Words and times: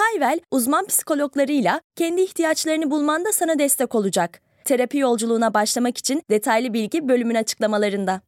Hayvel, 0.00 0.40
uzman 0.50 0.86
psikologlarıyla 0.86 1.80
kendi 1.96 2.20
ihtiyaçlarını 2.22 2.90
bulmanda 2.90 3.32
sana 3.32 3.58
destek 3.58 3.94
olacak. 3.94 4.40
Terapi 4.64 4.98
yolculuğuna 4.98 5.54
başlamak 5.54 5.98
için 5.98 6.22
detaylı 6.30 6.72
bilgi 6.72 7.08
bölümün 7.08 7.34
açıklamalarında. 7.34 8.22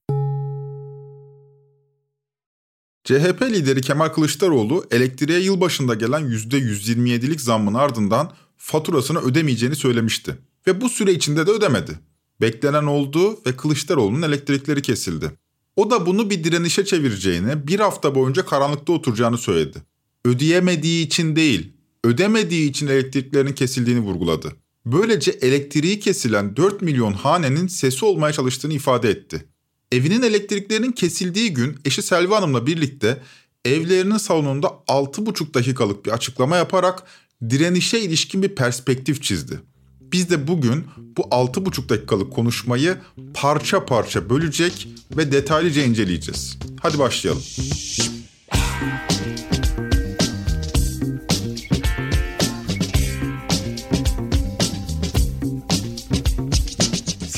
CHP 3.04 3.42
lideri 3.42 3.80
Kemal 3.80 4.08
Kılıçdaroğlu 4.08 4.84
elektriğe 4.90 5.38
yılbaşında 5.38 5.94
gelen 5.94 6.22
%127'lik 6.22 7.40
zammın 7.40 7.74
ardından 7.74 8.32
faturasını 8.56 9.20
ödemeyeceğini 9.20 9.76
söylemişti. 9.76 10.38
Ve 10.66 10.80
bu 10.80 10.88
süre 10.88 11.12
içinde 11.12 11.46
de 11.46 11.50
ödemedi. 11.50 11.98
Beklenen 12.40 12.84
oldu 12.84 13.40
ve 13.46 13.56
Kılıçdaroğlu'nun 13.56 14.22
elektrikleri 14.22 14.82
kesildi. 14.82 15.30
O 15.76 15.90
da 15.90 16.06
bunu 16.06 16.30
bir 16.30 16.44
direnişe 16.44 16.84
çevireceğini, 16.84 17.66
bir 17.66 17.80
hafta 17.80 18.14
boyunca 18.14 18.46
karanlıkta 18.46 18.92
oturacağını 18.92 19.38
söyledi. 19.38 19.78
Ödeyemediği 20.24 21.06
için 21.06 21.36
değil, 21.36 21.72
ödemediği 22.04 22.70
için 22.70 22.86
elektriklerinin 22.86 23.52
kesildiğini 23.52 24.00
vurguladı. 24.00 24.56
Böylece 24.86 25.30
elektriği 25.30 26.00
kesilen 26.00 26.56
4 26.56 26.82
milyon 26.82 27.12
hanenin 27.12 27.66
sesi 27.66 28.04
olmaya 28.04 28.32
çalıştığını 28.32 28.72
ifade 28.72 29.10
etti. 29.10 29.44
Evinin 29.92 30.22
elektriklerinin 30.22 30.92
kesildiği 30.92 31.54
gün 31.54 31.76
eşi 31.84 32.02
Selvi 32.02 32.34
Hanım'la 32.34 32.66
birlikte 32.66 33.22
evlerinin 33.64 34.16
salonunda 34.16 34.66
6,5 34.66 35.54
dakikalık 35.54 36.06
bir 36.06 36.10
açıklama 36.10 36.56
yaparak 36.56 37.02
direnişe 37.50 38.00
ilişkin 38.00 38.42
bir 38.42 38.54
perspektif 38.54 39.22
çizdi. 39.22 39.60
Biz 40.00 40.30
de 40.30 40.48
bugün 40.48 40.84
bu 41.16 41.22
6,5 41.22 41.88
dakikalık 41.88 42.32
konuşmayı 42.32 42.96
parça 43.34 43.86
parça 43.86 44.30
bölecek 44.30 44.88
ve 45.16 45.32
detaylıca 45.32 45.82
inceleyeceğiz. 45.82 46.58
Hadi 46.80 46.98
başlayalım. 46.98 47.42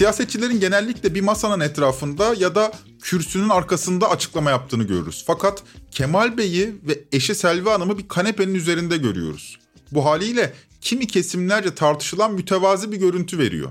Siyasetçilerin 0.05 0.61
genellikle 0.61 1.15
bir 1.15 1.21
masanın 1.21 1.61
etrafında 1.61 2.35
ya 2.35 2.55
da 2.55 2.73
kürsünün 3.03 3.49
arkasında 3.49 4.11
açıklama 4.11 4.51
yaptığını 4.51 4.85
görürüz. 4.85 5.25
Fakat 5.27 5.63
Kemal 5.91 6.39
Bey'i 6.39 6.75
ve 6.83 7.05
eşi 7.13 7.35
Selvi 7.35 7.69
Hanım'ı 7.69 7.99
bir 7.99 8.09
kanepenin 8.09 8.55
üzerinde 8.55 8.97
görüyoruz. 8.97 9.59
Bu 9.93 10.05
haliyle 10.05 10.53
kimi 10.81 11.07
kesimlerce 11.07 11.75
tartışılan 11.75 12.33
mütevazi 12.33 12.93
bir 12.93 12.97
görüntü 12.97 13.39
veriyor. 13.39 13.71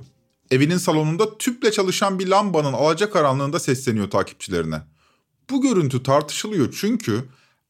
Evinin 0.51 0.77
salonunda 0.77 1.37
tüple 1.37 1.71
çalışan 1.71 2.19
bir 2.19 2.27
lambanın 2.27 2.73
alacakaranlığında 2.73 3.59
sesleniyor 3.59 4.09
takipçilerine. 4.09 4.81
Bu 5.49 5.61
görüntü 5.61 6.03
tartışılıyor 6.03 6.75
çünkü 6.79 7.23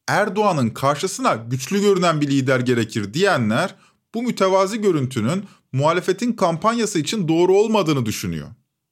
Erdoğan'ın 0.08 0.70
karşısına 0.70 1.34
güçlü 1.34 1.80
görünen 1.80 2.20
bir 2.20 2.28
lider 2.28 2.60
gerekir 2.60 3.14
diyenler 3.14 3.74
bu 4.14 4.22
mütevazi 4.22 4.80
görüntünün 4.80 5.44
muhalefetin 5.72 6.32
kampanyası 6.32 6.98
için 6.98 7.28
doğru 7.28 7.56
olmadığını 7.56 8.06
düşünüyor. 8.06 8.48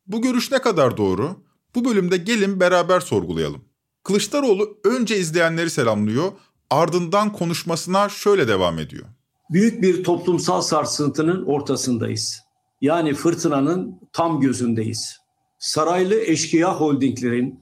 Bu 0.06 0.22
görüş 0.22 0.52
ne 0.52 0.58
kadar 0.58 0.96
doğru? 0.96 1.36
Bu 1.74 1.84
bölümde 1.84 2.16
gelin 2.16 2.60
beraber 2.60 3.00
sorgulayalım. 3.00 3.64
Kılıçdaroğlu 4.04 4.78
önce 4.84 5.18
izleyenleri 5.18 5.70
selamlıyor, 5.70 6.32
ardından 6.70 7.32
konuşmasına 7.32 8.08
şöyle 8.08 8.48
devam 8.48 8.78
ediyor. 8.78 9.04
Büyük 9.50 9.82
bir 9.82 10.04
toplumsal 10.04 10.60
sarsıntının 10.60 11.44
ortasındayız. 11.46 12.40
Yani 12.80 13.14
fırtınanın 13.14 14.00
tam 14.12 14.40
gözündeyiz. 14.40 15.16
Saraylı 15.58 16.14
eşkıya 16.14 16.74
holdinglerin 16.80 17.60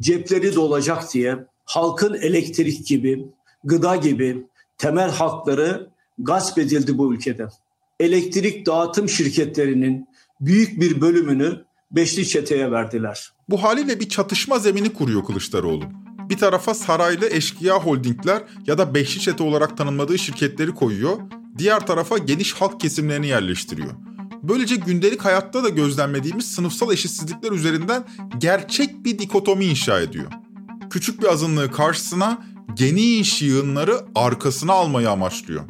cepleri 0.00 0.54
dolacak 0.54 1.14
diye 1.14 1.46
halkın 1.64 2.14
elektrik 2.14 2.86
gibi, 2.86 3.26
gıda 3.64 3.96
gibi 3.96 4.46
temel 4.78 5.10
hakları 5.10 5.90
gasp 6.18 6.58
edildi 6.58 6.98
bu 6.98 7.14
ülkede. 7.14 7.48
Elektrik 8.00 8.66
dağıtım 8.66 9.08
şirketlerinin 9.08 10.06
büyük 10.40 10.80
bir 10.80 11.00
bölümünü 11.00 11.64
beşli 11.90 12.28
çeteye 12.28 12.70
verdiler. 12.70 13.32
Bu 13.48 13.62
haliyle 13.62 14.00
bir 14.00 14.08
çatışma 14.08 14.58
zemini 14.58 14.92
kuruyor 14.92 15.24
Kılıçdaroğlu. 15.24 15.84
Bir 16.30 16.36
tarafa 16.36 16.74
saraylı 16.74 17.28
eşkıya 17.28 17.78
holdingler 17.78 18.42
ya 18.66 18.78
da 18.78 18.94
beşli 18.94 19.20
çete 19.20 19.42
olarak 19.42 19.76
tanımladığı 19.76 20.18
şirketleri 20.18 20.74
koyuyor. 20.74 21.16
Diğer 21.58 21.86
tarafa 21.86 22.18
geniş 22.18 22.52
halk 22.52 22.80
kesimlerini 22.80 23.26
yerleştiriyor. 23.26 23.90
Böylece 24.42 24.76
gündelik 24.76 25.24
hayatta 25.24 25.64
da 25.64 25.68
gözlemlediğimiz 25.68 26.50
sınıfsal 26.50 26.92
eşitsizlikler 26.92 27.52
üzerinden 27.52 28.04
gerçek 28.38 29.04
bir 29.04 29.18
dikotomi 29.18 29.64
inşa 29.64 30.00
ediyor. 30.00 30.32
Küçük 30.90 31.22
bir 31.22 31.26
azınlığı 31.26 31.70
karşısına, 31.70 32.46
geniş 32.74 33.42
yığınları 33.42 34.00
arkasına 34.14 34.72
almayı 34.72 35.10
amaçlıyor. 35.10 35.64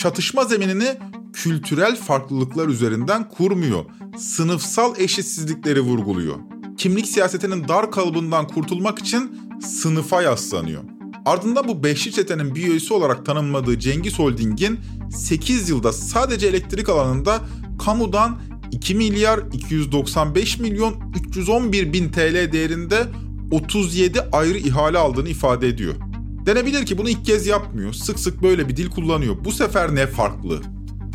Çatışma 0.00 0.44
zeminini 0.44 0.96
kültürel 1.32 1.96
farklılıklar 1.96 2.68
üzerinden 2.68 3.28
kurmuyor. 3.28 3.84
Sınıfsal 4.18 4.94
eşitsizlikleri 4.98 5.80
vurguluyor. 5.80 6.36
Kimlik 6.76 7.06
siyasetinin 7.06 7.68
dar 7.68 7.90
kalıbından 7.90 8.48
kurtulmak 8.48 8.98
için 8.98 9.40
sınıfa 9.62 10.22
yaslanıyor. 10.22 10.82
Ardından 11.26 11.68
bu 11.68 11.84
beşli 11.84 12.12
çetenin 12.12 12.54
bir 12.54 12.66
üyesi 12.68 12.94
olarak 12.94 13.26
tanımladığı 13.26 13.78
Cengiz 13.78 14.18
Holding'in 14.18 14.80
8 15.10 15.68
yılda 15.68 15.92
sadece 15.92 16.46
elektrik 16.46 16.88
alanında 16.88 17.40
kamudan 17.84 18.38
2 18.72 18.94
milyar 18.94 19.40
295 19.52 20.58
milyon 20.58 21.12
311 21.30 21.92
bin 21.92 22.12
TL 22.12 22.52
değerinde 22.52 23.06
37 23.50 24.20
ayrı 24.32 24.58
ihale 24.58 24.98
aldığını 24.98 25.28
ifade 25.28 25.68
ediyor. 25.68 26.09
Denebilir 26.50 26.86
ki 26.86 26.98
bunu 26.98 27.08
ilk 27.08 27.24
kez 27.24 27.46
yapmıyor. 27.46 27.92
Sık 27.92 28.18
sık 28.18 28.42
böyle 28.42 28.68
bir 28.68 28.76
dil 28.76 28.90
kullanıyor. 28.90 29.36
Bu 29.44 29.52
sefer 29.52 29.94
ne 29.94 30.06
farklı? 30.06 30.60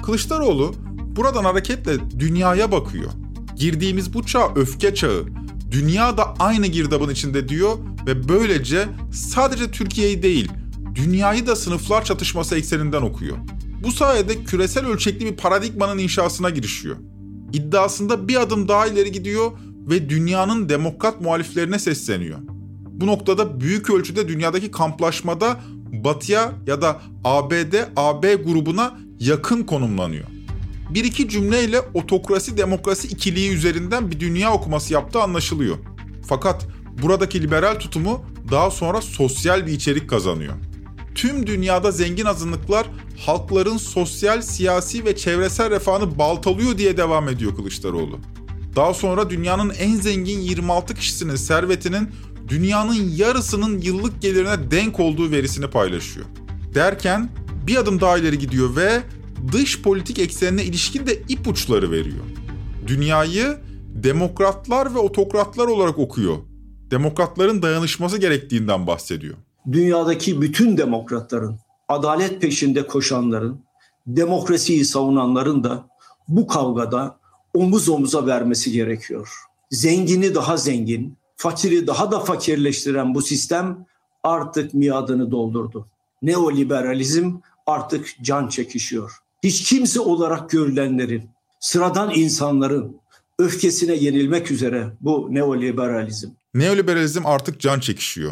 Kılıçdaroğlu 0.03 0.73
buradan 1.15 1.43
hareketle 1.43 2.09
dünyaya 2.19 2.71
bakıyor. 2.71 3.11
Girdiğimiz 3.55 4.13
bu 4.13 4.25
çağ 4.25 4.53
öfke 4.55 4.95
çağı. 4.95 5.25
Dünya 5.71 6.17
da 6.17 6.33
aynı 6.39 6.67
girdabın 6.67 7.09
içinde 7.09 7.49
diyor 7.49 7.77
ve 8.07 8.29
böylece 8.29 8.87
sadece 9.11 9.71
Türkiye'yi 9.71 10.23
değil, 10.23 10.51
dünyayı 10.95 11.47
da 11.47 11.55
sınıflar 11.55 12.05
çatışması 12.05 12.55
ekseninden 12.55 13.01
okuyor. 13.01 13.37
Bu 13.83 13.91
sayede 13.91 14.43
küresel 14.43 14.85
ölçekli 14.85 15.25
bir 15.25 15.37
paradigmanın 15.37 15.97
inşasına 15.97 16.49
girişiyor. 16.49 16.95
İddiasında 17.53 18.27
bir 18.27 18.41
adım 18.41 18.67
daha 18.67 18.87
ileri 18.87 19.11
gidiyor 19.11 19.51
ve 19.89 20.09
dünyanın 20.09 20.69
demokrat 20.69 21.21
muhaliflerine 21.21 21.79
sesleniyor. 21.79 22.54
Bu 22.99 23.07
noktada 23.07 23.59
büyük 23.61 23.89
ölçüde 23.89 24.27
dünyadaki 24.27 24.71
kamplaşmada 24.71 25.59
Batı'ya 26.03 26.51
ya 26.67 26.81
da 26.81 27.01
ABD-AB 27.23 28.35
grubuna 28.35 28.97
yakın 29.19 29.63
konumlanıyor. 29.63 30.25
Bir 30.89 31.03
iki 31.03 31.29
cümleyle 31.29 31.81
otokrasi 31.93 32.57
demokrasi 32.57 33.07
ikiliği 33.07 33.51
üzerinden 33.51 34.11
bir 34.11 34.19
dünya 34.19 34.53
okuması 34.53 34.93
yaptığı 34.93 35.21
anlaşılıyor. 35.21 35.77
Fakat 36.27 36.67
buradaki 37.01 37.41
liberal 37.41 37.75
tutumu 37.79 38.25
daha 38.51 38.71
sonra 38.71 39.01
sosyal 39.01 39.67
bir 39.67 39.71
içerik 39.71 40.09
kazanıyor. 40.09 40.53
Tüm 41.15 41.47
dünyada 41.47 41.91
zengin 41.91 42.25
azınlıklar 42.25 42.87
halkların 43.25 43.77
sosyal, 43.77 44.41
siyasi 44.41 45.05
ve 45.05 45.15
çevresel 45.15 45.69
refahını 45.69 46.17
baltalıyor 46.17 46.77
diye 46.77 46.97
devam 46.97 47.29
ediyor 47.29 47.55
Kılıçdaroğlu. 47.55 48.19
Daha 48.75 48.93
sonra 48.93 49.29
dünyanın 49.29 49.73
en 49.79 49.95
zengin 49.95 50.39
26 50.39 50.93
kişisinin 50.93 51.35
servetinin 51.35 52.09
dünyanın 52.47 53.11
yarısının 53.15 53.81
yıllık 53.81 54.21
gelirine 54.21 54.71
denk 54.71 54.99
olduğu 54.99 55.31
verisini 55.31 55.67
paylaşıyor. 55.67 56.25
Derken 56.75 57.29
bir 57.67 57.75
adım 57.75 58.01
daha 58.01 58.17
ileri 58.17 58.39
gidiyor 58.39 58.75
ve 58.75 59.01
dış 59.51 59.81
politik 59.81 60.19
eksenine 60.19 60.63
ilişkin 60.63 61.07
de 61.07 61.21
ipuçları 61.29 61.91
veriyor. 61.91 62.23
Dünyayı 62.87 63.57
demokratlar 63.95 64.95
ve 64.95 64.99
otokratlar 64.99 65.67
olarak 65.67 65.99
okuyor. 65.99 66.37
Demokratların 66.91 67.61
dayanışması 67.61 68.17
gerektiğinden 68.17 68.87
bahsediyor. 68.87 69.35
Dünyadaki 69.71 70.41
bütün 70.41 70.77
demokratların, 70.77 71.59
adalet 71.87 72.41
peşinde 72.41 72.87
koşanların, 72.87 73.61
demokrasiyi 74.07 74.85
savunanların 74.85 75.63
da 75.63 75.87
bu 76.27 76.47
kavgada 76.47 77.17
omuz 77.53 77.89
omuza 77.89 78.25
vermesi 78.25 78.71
gerekiyor. 78.71 79.29
Zengini 79.71 80.35
daha 80.35 80.57
zengin, 80.57 81.17
fakiri 81.37 81.87
daha 81.87 82.11
da 82.11 82.19
fakirleştiren 82.19 83.15
bu 83.15 83.21
sistem 83.21 83.85
artık 84.23 84.73
miadını 84.73 85.31
doldurdu. 85.31 85.87
Neoliberalizm 86.21 87.33
artık 87.67 88.15
can 88.21 88.47
çekişiyor. 88.47 89.11
Hiç 89.43 89.69
kimse 89.69 89.99
olarak 89.99 90.49
görülenlerin, 90.49 91.29
sıradan 91.59 92.11
insanların 92.15 92.97
öfkesine 93.39 93.95
yenilmek 93.95 94.51
üzere 94.51 94.91
bu 95.01 95.27
neoliberalizm. 95.31 96.29
Neoliberalizm 96.53 97.25
artık 97.25 97.59
can 97.59 97.79
çekişiyor. 97.79 98.31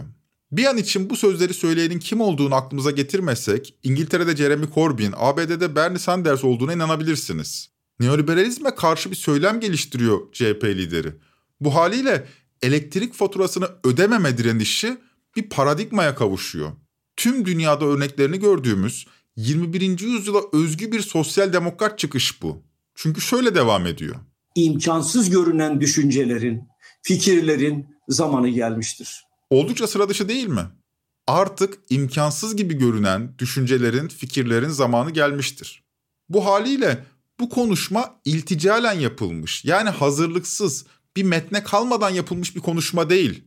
Bir 0.51 0.65
an 0.65 0.77
için 0.77 1.09
bu 1.09 1.15
sözleri 1.15 1.53
söyleyenin 1.53 1.99
kim 1.99 2.21
olduğunu 2.21 2.55
aklımıza 2.55 2.91
getirmezsek, 2.91 3.75
İngiltere'de 3.83 4.35
Jeremy 4.35 4.65
Corbyn, 4.75 5.13
ABD'de 5.17 5.75
Bernie 5.75 5.99
Sanders 5.99 6.43
olduğuna 6.43 6.73
inanabilirsiniz. 6.73 7.69
Neoliberalizme 7.99 8.75
karşı 8.75 9.11
bir 9.11 9.15
söylem 9.15 9.59
geliştiriyor 9.59 10.31
CHP 10.31 10.63
lideri. 10.63 11.13
Bu 11.61 11.75
haliyle 11.75 12.27
elektrik 12.63 13.13
faturasını 13.13 13.67
ödememe 13.83 14.37
direnişi 14.37 14.97
bir 15.35 15.49
paradigmaya 15.49 16.15
kavuşuyor. 16.15 16.71
Tüm 17.15 17.45
dünyada 17.45 17.85
örneklerini 17.85 18.39
gördüğümüz 18.39 19.05
21. 19.35 19.99
yüzyıla 19.99 20.39
özgü 20.53 20.91
bir 20.91 21.01
sosyal 21.01 21.53
demokrat 21.53 21.99
çıkış 21.99 22.41
bu. 22.41 22.63
Çünkü 22.95 23.21
şöyle 23.21 23.55
devam 23.55 23.85
ediyor. 23.85 24.15
İmkansız 24.55 25.29
görünen 25.29 25.81
düşüncelerin, 25.81 26.61
fikirlerin 27.01 27.87
zamanı 28.07 28.49
gelmiştir. 28.49 29.23
Oldukça 29.49 29.87
sıra 29.87 30.09
dışı 30.09 30.29
değil 30.29 30.47
mi? 30.47 30.65
Artık 31.27 31.79
imkansız 31.89 32.55
gibi 32.55 32.73
görünen 32.73 33.37
düşüncelerin, 33.39 34.07
fikirlerin 34.07 34.69
zamanı 34.69 35.11
gelmiştir. 35.11 35.83
Bu 36.29 36.45
haliyle 36.45 37.05
bu 37.39 37.49
konuşma 37.49 38.15
ilticalen 38.25 38.93
yapılmış. 38.93 39.65
Yani 39.65 39.89
hazırlıksız, 39.89 40.85
bir 41.15 41.23
metne 41.23 41.63
kalmadan 41.63 42.09
yapılmış 42.09 42.55
bir 42.55 42.61
konuşma 42.61 43.09
değil. 43.09 43.43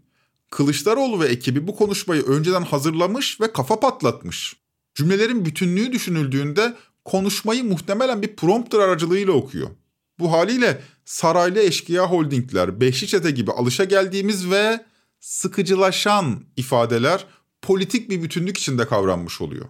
Kılıçdaroğlu 0.50 1.20
ve 1.20 1.26
ekibi 1.26 1.66
bu 1.66 1.76
konuşmayı 1.76 2.22
önceden 2.22 2.62
hazırlamış 2.62 3.40
ve 3.40 3.52
kafa 3.52 3.80
patlatmış. 3.80 4.56
Cümlelerin 4.94 5.44
bütünlüğü 5.44 5.92
düşünüldüğünde 5.92 6.74
konuşmayı 7.04 7.64
muhtemelen 7.64 8.22
bir 8.22 8.36
prompter 8.36 8.78
aracılığıyla 8.78 9.32
okuyor. 9.32 9.70
Bu 10.18 10.32
haliyle 10.32 10.82
saraylı 11.04 11.60
eşkıya 11.60 12.10
holdingler, 12.10 12.80
beşli 12.80 13.06
çete 13.06 13.30
gibi 13.30 13.52
alışa 13.52 13.84
geldiğimiz 13.84 14.50
ve 14.50 14.84
sıkıcılaşan 15.20 16.44
ifadeler 16.56 17.26
politik 17.62 18.10
bir 18.10 18.22
bütünlük 18.22 18.58
içinde 18.58 18.86
kavranmış 18.86 19.40
oluyor. 19.40 19.66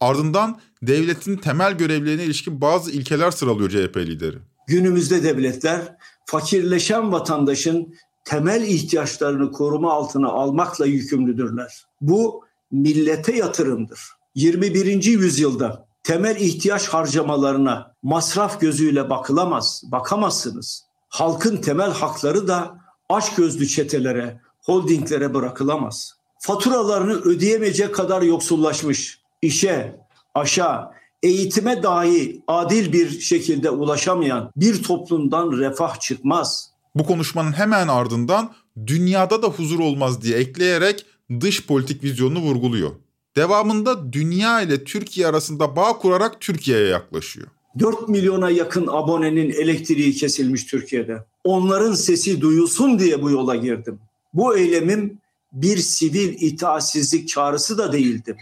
Ardından 0.00 0.60
devletin 0.82 1.36
temel 1.36 1.78
görevlerine 1.78 2.24
ilişkin 2.24 2.60
bazı 2.60 2.90
ilkeler 2.90 3.30
sıralıyor 3.30 3.70
CHP 3.70 3.96
lideri. 3.96 4.36
Günümüzde 4.66 5.22
devletler 5.22 5.96
fakirleşen 6.28 7.12
vatandaşın 7.12 7.94
temel 8.24 8.62
ihtiyaçlarını 8.62 9.52
koruma 9.52 9.92
altına 9.92 10.28
almakla 10.28 10.86
yükümlüdürler. 10.86 11.86
Bu 12.00 12.44
millete 12.70 13.36
yatırımdır. 13.36 14.00
21. 14.34 15.04
yüzyılda 15.04 15.86
temel 16.02 16.36
ihtiyaç 16.36 16.88
harcamalarına 16.88 17.94
masraf 18.02 18.60
gözüyle 18.60 19.10
bakılamaz, 19.10 19.82
bakamazsınız. 19.86 20.84
Halkın 21.08 21.56
temel 21.56 21.90
hakları 21.90 22.48
da 22.48 22.78
aç 23.08 23.34
gözlü 23.34 23.68
çetelere, 23.68 24.40
holdinglere 24.62 25.34
bırakılamaz. 25.34 26.14
Faturalarını 26.38 27.12
ödeyemeyecek 27.12 27.94
kadar 27.94 28.22
yoksullaşmış, 28.22 29.20
işe, 29.42 30.00
aşağı, 30.34 30.90
eğitime 31.22 31.82
dahi 31.82 32.42
adil 32.46 32.92
bir 32.92 33.20
şekilde 33.20 33.70
ulaşamayan 33.70 34.50
bir 34.56 34.82
toplumdan 34.82 35.52
refah 35.52 36.00
çıkmaz. 36.00 36.70
Bu 36.94 37.06
konuşmanın 37.06 37.52
hemen 37.52 37.88
ardından 37.88 38.52
dünyada 38.86 39.42
da 39.42 39.46
huzur 39.46 39.80
olmaz 39.80 40.22
diye 40.22 40.38
ekleyerek 40.38 41.06
dış 41.40 41.66
politik 41.66 42.04
vizyonunu 42.04 42.38
vurguluyor. 42.38 42.90
Devamında 43.36 44.12
dünya 44.12 44.60
ile 44.60 44.84
Türkiye 44.84 45.26
arasında 45.26 45.76
bağ 45.76 45.98
kurarak 45.98 46.40
Türkiye'ye 46.40 46.86
yaklaşıyor. 46.86 47.46
4 47.78 48.08
milyona 48.08 48.50
yakın 48.50 48.86
abonenin 48.86 49.50
elektriği 49.50 50.12
kesilmiş 50.12 50.64
Türkiye'de. 50.64 51.24
Onların 51.44 51.94
sesi 51.94 52.40
duyulsun 52.40 52.98
diye 52.98 53.22
bu 53.22 53.30
yola 53.30 53.56
girdim. 53.56 54.00
Bu 54.34 54.56
eylemim 54.56 55.18
bir 55.52 55.76
sivil 55.76 56.36
itaatsizlik 56.40 57.28
çağrısı 57.28 57.78
da 57.78 57.92
değildi. 57.92 58.36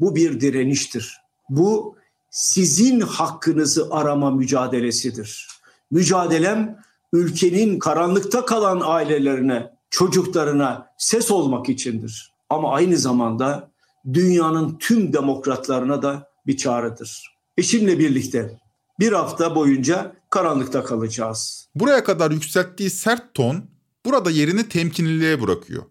Bu 0.00 0.16
bir 0.16 0.40
direniştir. 0.40 1.20
Bu 1.48 1.96
sizin 2.32 3.00
hakkınızı 3.00 3.88
arama 3.90 4.30
mücadelesidir. 4.30 5.48
Mücadelem 5.90 6.78
ülkenin 7.12 7.78
karanlıkta 7.78 8.44
kalan 8.44 8.80
ailelerine, 8.84 9.70
çocuklarına 9.90 10.86
ses 10.98 11.30
olmak 11.30 11.68
içindir. 11.68 12.32
Ama 12.50 12.72
aynı 12.72 12.96
zamanda 12.96 13.70
dünyanın 14.12 14.76
tüm 14.78 15.12
demokratlarına 15.12 16.02
da 16.02 16.28
bir 16.46 16.56
çağrıdır. 16.56 17.36
Eşimle 17.58 17.98
birlikte 17.98 18.58
bir 19.00 19.12
hafta 19.12 19.54
boyunca 19.54 20.16
karanlıkta 20.30 20.84
kalacağız. 20.84 21.68
Buraya 21.74 22.04
kadar 22.04 22.30
yükselttiği 22.30 22.90
sert 22.90 23.34
ton 23.34 23.64
burada 24.06 24.30
yerini 24.30 24.68
temkinliliğe 24.68 25.42
bırakıyor. 25.42 25.82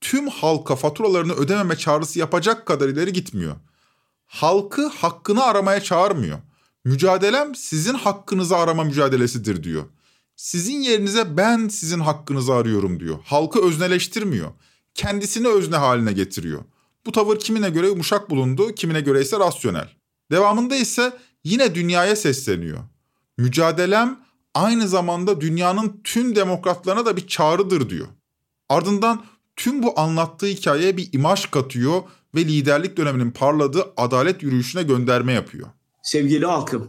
Tüm 0.00 0.28
halka 0.28 0.76
faturalarını 0.76 1.32
ödememe 1.32 1.76
çağrısı 1.76 2.18
yapacak 2.18 2.66
kadar 2.66 2.88
ileri 2.88 3.12
gitmiyor. 3.12 3.56
Halkı 4.30 4.86
hakkını 4.86 5.44
aramaya 5.44 5.82
çağırmıyor. 5.82 6.38
Mücadelem 6.84 7.54
sizin 7.54 7.94
hakkınızı 7.94 8.56
arama 8.56 8.84
mücadelesidir 8.84 9.62
diyor. 9.62 9.84
Sizin 10.36 10.80
yerinize 10.80 11.36
ben 11.36 11.68
sizin 11.68 12.00
hakkınızı 12.00 12.54
arıyorum 12.54 13.00
diyor. 13.00 13.18
Halkı 13.24 13.66
özneleştirmiyor. 13.66 14.50
Kendisini 14.94 15.48
özne 15.48 15.76
haline 15.76 16.12
getiriyor. 16.12 16.64
Bu 17.06 17.12
tavır 17.12 17.38
kimine 17.38 17.70
göre 17.70 17.86
yumuşak 17.86 18.30
bulundu, 18.30 18.74
kimine 18.74 19.00
göre 19.00 19.20
ise 19.20 19.38
rasyonel. 19.38 19.88
Devamında 20.30 20.76
ise 20.76 21.12
yine 21.44 21.74
dünyaya 21.74 22.16
sesleniyor. 22.16 22.78
Mücadelem 23.38 24.20
aynı 24.54 24.88
zamanda 24.88 25.40
dünyanın 25.40 26.00
tüm 26.04 26.36
demokratlarına 26.36 27.06
da 27.06 27.16
bir 27.16 27.26
çağrıdır 27.26 27.90
diyor. 27.90 28.06
Ardından 28.68 29.24
tüm 29.56 29.82
bu 29.82 30.00
anlattığı 30.00 30.46
hikayeye 30.46 30.96
bir 30.96 31.08
imaj 31.12 31.46
katıyor 31.46 32.02
ve 32.34 32.44
liderlik 32.44 32.96
döneminin 32.96 33.30
parladığı 33.30 33.92
adalet 33.96 34.42
yürüyüşüne 34.42 34.82
gönderme 34.82 35.32
yapıyor. 35.32 35.68
Sevgili 36.02 36.46
halkım, 36.46 36.88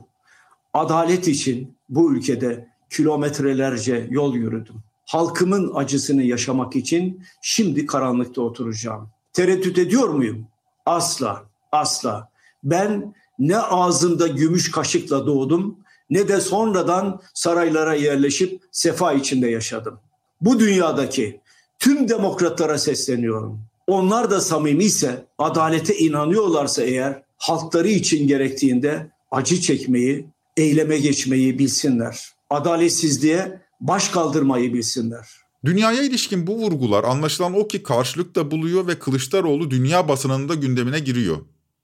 adalet 0.73 1.27
için 1.27 1.77
bu 1.89 2.13
ülkede 2.13 2.67
kilometrelerce 2.89 4.07
yol 4.09 4.35
yürüdüm. 4.35 4.75
Halkımın 5.05 5.71
acısını 5.75 6.23
yaşamak 6.23 6.75
için 6.75 7.23
şimdi 7.41 7.85
karanlıkta 7.85 8.41
oturacağım. 8.41 9.09
Tereddüt 9.33 9.77
ediyor 9.77 10.09
muyum? 10.09 10.47
Asla, 10.85 11.43
asla. 11.71 12.29
Ben 12.63 13.15
ne 13.39 13.57
ağzımda 13.57 14.27
gümüş 14.27 14.71
kaşıkla 14.71 15.25
doğdum 15.27 15.77
ne 16.09 16.27
de 16.27 16.41
sonradan 16.41 17.21
saraylara 17.33 17.93
yerleşip 17.93 18.61
sefa 18.71 19.13
içinde 19.13 19.47
yaşadım. 19.47 19.99
Bu 20.41 20.59
dünyadaki 20.59 21.41
tüm 21.79 22.09
demokratlara 22.09 22.77
sesleniyorum. 22.77 23.70
Onlar 23.91 24.31
da 24.31 24.41
samimi 24.41 24.83
ise, 24.83 25.25
adalete 25.37 25.97
inanıyorlarsa 25.97 26.83
eğer 26.83 27.23
halkları 27.37 27.87
için 27.87 28.27
gerektiğinde 28.27 29.11
acı 29.31 29.61
çekmeyi, 29.61 30.25
eyleme 30.57 30.97
geçmeyi 30.97 31.59
bilsinler. 31.59 32.29
Adaletsizliğe 32.49 33.61
baş 33.81 34.09
kaldırmayı 34.09 34.73
bilsinler. 34.73 35.29
Dünyaya 35.65 36.03
ilişkin 36.03 36.47
bu 36.47 36.57
vurgular 36.57 37.03
anlaşılan 37.03 37.59
o 37.59 37.67
ki 37.67 37.83
karşılık 37.83 38.35
da 38.35 38.51
buluyor 38.51 38.87
ve 38.87 38.99
Kılıçdaroğlu 38.99 39.71
dünya 39.71 40.07
basınının 40.07 40.49
da 40.49 40.55
gündemine 40.55 40.99
giriyor. 40.99 41.37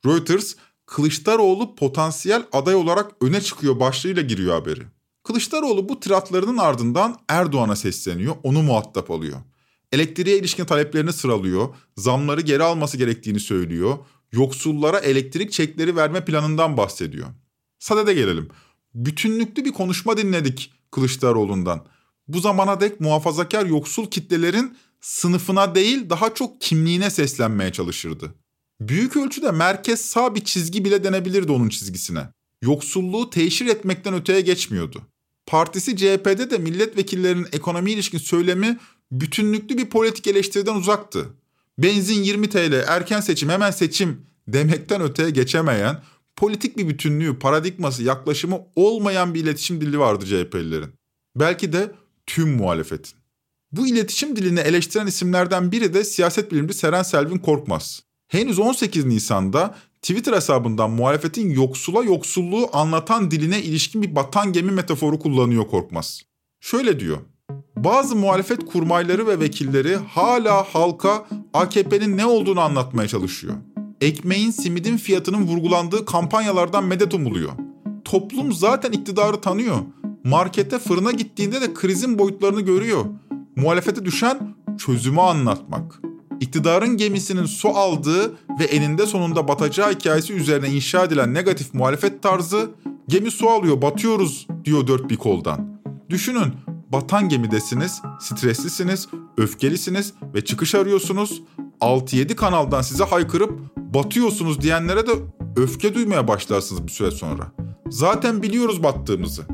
Reuters, 0.05 0.55
Kılıçdaroğlu 0.85 1.75
potansiyel 1.75 2.43
aday 2.51 2.75
olarak 2.75 3.11
öne 3.21 3.41
çıkıyor 3.41 3.79
başlığıyla 3.79 4.21
giriyor 4.21 4.53
haberi. 4.53 4.81
Kılıçdaroğlu 5.23 5.89
bu 5.89 5.99
tiratlarının 5.99 6.57
ardından 6.57 7.15
Erdoğan'a 7.29 7.75
sesleniyor, 7.75 8.35
onu 8.43 8.63
muhatap 8.63 9.11
alıyor. 9.11 9.37
Elektriğe 9.91 10.37
ilişkin 10.37 10.65
taleplerini 10.65 11.13
sıralıyor, 11.13 11.75
zamları 11.97 12.41
geri 12.41 12.63
alması 12.63 12.97
gerektiğini 12.97 13.39
söylüyor, 13.39 13.97
yoksullara 14.31 14.99
elektrik 14.99 15.51
çekleri 15.51 15.95
verme 15.95 16.25
planından 16.25 16.77
bahsediyor. 16.77 17.27
Sadede 17.79 18.13
gelelim. 18.13 18.47
Bütünlüklü 18.93 19.65
bir 19.65 19.71
konuşma 19.71 20.17
dinledik 20.17 20.73
Kılıçdaroğlu'ndan. 20.91 21.85
Bu 22.27 22.39
zamana 22.39 22.79
dek 22.79 23.01
muhafazakar 23.01 23.65
yoksul 23.65 24.05
kitlelerin 24.05 24.77
sınıfına 25.01 25.75
değil 25.75 26.09
daha 26.09 26.33
çok 26.33 26.61
kimliğine 26.61 27.09
seslenmeye 27.09 27.71
çalışırdı. 27.71 28.33
Büyük 28.79 29.17
ölçüde 29.17 29.51
merkez 29.51 30.01
sağ 30.01 30.35
bir 30.35 30.43
çizgi 30.43 30.85
bile 30.85 31.03
denebilirdi 31.03 31.51
onun 31.51 31.69
çizgisine. 31.69 32.29
Yoksulluğu 32.61 33.29
teşhir 33.29 33.65
etmekten 33.65 34.13
öteye 34.13 34.41
geçmiyordu. 34.41 35.01
Partisi 35.45 35.97
CHP'de 35.97 36.49
de 36.49 36.57
milletvekillerinin 36.57 37.47
ekonomi 37.51 37.91
ilişkin 37.91 38.17
söylemi 38.17 38.77
bütünlüklü 39.11 39.77
bir 39.77 39.89
politik 39.89 40.27
eleştiriden 40.27 40.75
uzaktı. 40.75 41.29
Benzin 41.77 42.23
20 42.23 42.49
TL, 42.49 42.83
erken 42.87 43.19
seçim, 43.19 43.49
hemen 43.49 43.71
seçim 43.71 44.21
demekten 44.47 45.01
öteye 45.01 45.29
geçemeyen, 45.29 46.03
politik 46.35 46.77
bir 46.77 46.87
bütünlüğü, 46.87 47.39
paradigması, 47.39 48.03
yaklaşımı 48.03 48.59
olmayan 48.75 49.33
bir 49.33 49.43
iletişim 49.43 49.81
dili 49.81 49.99
vardı 49.99 50.25
CHP'lilerin. 50.25 50.89
Belki 51.35 51.73
de 51.73 51.91
tüm 52.25 52.49
muhalefetin. 52.49 53.13
Bu 53.71 53.87
iletişim 53.87 54.35
dilini 54.35 54.59
eleştiren 54.59 55.07
isimlerden 55.07 55.71
biri 55.71 55.93
de 55.93 56.03
siyaset 56.03 56.51
bilimci 56.51 56.73
Seren 56.73 57.03
Selvin 57.03 57.37
Korkmaz. 57.37 58.03
Henüz 58.27 58.59
18 58.59 59.05
Nisan'da 59.05 59.75
Twitter 60.01 60.33
hesabından 60.33 60.91
muhalefetin 60.91 61.49
yoksula 61.49 62.03
yoksulluğu 62.03 62.69
anlatan 62.73 63.31
diline 63.31 63.63
ilişkin 63.63 64.01
bir 64.01 64.15
batan 64.15 64.53
gemi 64.53 64.71
metaforu 64.71 65.19
kullanıyor 65.19 65.67
Korkmaz. 65.67 66.21
Şöyle 66.59 66.99
diyor. 66.99 67.17
Bazı 67.83 68.15
muhalefet 68.15 68.65
kurmayları 68.65 69.27
ve 69.27 69.39
vekilleri 69.39 69.95
hala 69.95 70.63
halka 70.73 71.25
AKP'nin 71.53 72.17
ne 72.17 72.25
olduğunu 72.25 72.61
anlatmaya 72.61 73.07
çalışıyor. 73.07 73.53
Ekmeğin, 74.01 74.51
simidin 74.51 74.97
fiyatının 74.97 75.47
vurgulandığı 75.47 76.05
kampanyalardan 76.05 76.83
medet 76.83 77.13
umuluyor. 77.13 77.51
Toplum 78.05 78.53
zaten 78.53 78.91
iktidarı 78.91 79.41
tanıyor. 79.41 79.77
Markete, 80.23 80.79
fırına 80.79 81.11
gittiğinde 81.11 81.61
de 81.61 81.73
krizin 81.73 82.19
boyutlarını 82.19 82.61
görüyor. 82.61 83.05
Muhalefete 83.55 84.05
düşen 84.05 84.55
çözümü 84.77 85.21
anlatmak. 85.21 86.01
İktidarın 86.39 86.97
gemisinin 86.97 87.45
su 87.45 87.69
aldığı 87.69 88.35
ve 88.59 88.63
eninde 88.63 89.05
sonunda 89.05 89.47
batacağı 89.47 89.93
hikayesi 89.93 90.33
üzerine 90.33 90.69
inşa 90.69 91.03
edilen 91.03 91.33
negatif 91.33 91.73
muhalefet 91.73 92.23
tarzı, 92.23 92.69
gemi 93.07 93.31
su 93.31 93.49
alıyor, 93.49 93.81
batıyoruz 93.81 94.47
diyor 94.65 94.87
dört 94.87 95.09
bir 95.09 95.17
koldan. 95.17 95.77
Düşünün, 96.09 96.53
batan 96.91 97.29
gemidesiniz, 97.29 98.01
streslisiniz, 98.19 99.07
öfkelisiniz 99.37 100.13
ve 100.33 100.45
çıkış 100.45 100.75
arıyorsunuz. 100.75 101.41
6-7 101.81 102.35
kanaldan 102.35 102.81
size 102.81 103.03
haykırıp 103.03 103.59
batıyorsunuz 103.77 104.61
diyenlere 104.61 105.07
de 105.07 105.11
öfke 105.55 105.95
duymaya 105.95 106.27
başlarsınız 106.27 106.87
bir 106.87 106.91
süre 106.91 107.11
sonra. 107.11 107.51
Zaten 107.89 108.43
biliyoruz 108.43 108.83
battığımızı. 108.83 109.45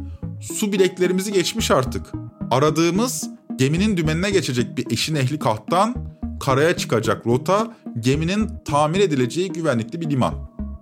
Su 0.41 0.71
bileklerimizi 0.71 1.33
geçmiş 1.33 1.71
artık. 1.71 2.11
Aradığımız 2.51 3.29
geminin 3.55 3.97
dümenine 3.97 4.31
geçecek 4.31 4.77
bir 4.77 4.91
eşin 4.91 5.15
ehli 5.15 5.39
kahttan 5.39 5.95
karaya 6.39 6.77
çıkacak 6.77 7.27
rota 7.27 7.77
geminin 7.99 8.49
tamir 8.65 8.99
edileceği 8.99 9.51
güvenlikli 9.51 10.01
bir 10.01 10.09
liman. 10.09 10.33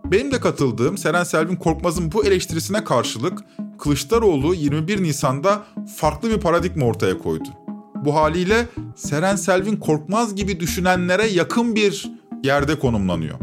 Benim 0.05 0.31
de 0.31 0.39
katıldığım 0.39 0.97
Seren 0.97 1.23
Selvin 1.23 1.55
Korkmaz'ın 1.55 2.11
bu 2.11 2.25
eleştirisine 2.25 2.83
karşılık 2.83 3.39
Kılıçdaroğlu 3.81 4.55
21 4.55 5.03
Nisan'da 5.03 5.65
farklı 5.97 6.29
bir 6.29 6.39
paradigma 6.39 6.85
ortaya 6.85 7.17
koydu. 7.17 7.49
Bu 7.95 8.15
haliyle 8.15 8.67
Seren 8.95 9.35
Selvin 9.35 9.75
Korkmaz 9.75 10.35
gibi 10.35 10.59
düşünenlere 10.59 11.27
yakın 11.27 11.75
bir 11.75 12.11
yerde 12.43 12.79
konumlanıyor. 12.79 13.39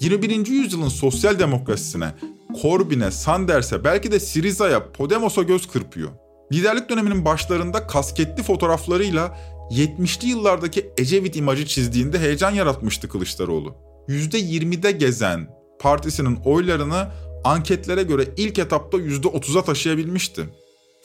21. 0.00 0.46
yüzyılın 0.46 0.88
sosyal 0.88 1.38
demokrasisine, 1.38 2.14
Corbyn'e, 2.62 3.10
Sanders'e 3.10 3.84
belki 3.84 4.12
de 4.12 4.20
Siriza'ya, 4.20 4.92
Podemos'a 4.92 5.42
göz 5.42 5.68
kırpıyor. 5.68 6.10
Liderlik 6.52 6.90
döneminin 6.90 7.24
başlarında 7.24 7.86
kasketli 7.86 8.42
fotoğraflarıyla 8.42 9.38
70'li 9.70 10.28
yıllardaki 10.28 10.90
Ecevit 10.98 11.36
imajı 11.36 11.66
çizdiğinde 11.66 12.18
heyecan 12.18 12.50
yaratmıştı 12.50 13.08
Kılıçdaroğlu. 13.08 13.74
%20'de 14.08 14.92
gezen 14.92 15.48
partisinin 15.80 16.36
oylarını 16.44 17.06
anketlere 17.44 18.02
göre 18.02 18.28
ilk 18.36 18.58
etapta 18.58 18.98
%30'a 18.98 19.62
taşıyabilmişti. 19.62 20.48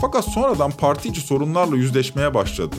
Fakat 0.01 0.25
sonradan 0.25 0.71
parti 0.71 1.09
içi 1.09 1.21
sorunlarla 1.21 1.75
yüzleşmeye 1.75 2.33
başladı. 2.33 2.75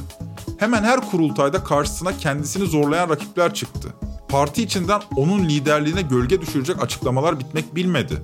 Hemen 0.58 0.82
her 0.82 1.10
kurultayda 1.10 1.64
karşısına 1.64 2.18
kendisini 2.18 2.66
zorlayan 2.66 3.08
rakipler 3.08 3.54
çıktı. 3.54 3.94
Parti 4.28 4.62
içinden 4.62 5.02
onun 5.16 5.48
liderliğine 5.48 6.02
gölge 6.02 6.40
düşürecek 6.40 6.82
açıklamalar 6.82 7.40
bitmek 7.40 7.74
bilmedi. 7.74 8.22